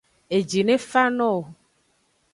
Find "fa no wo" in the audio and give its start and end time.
0.89-1.41